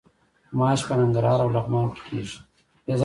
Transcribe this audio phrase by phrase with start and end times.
[0.57, 2.37] ماش په ننګرهار او لغمان کې کیږي.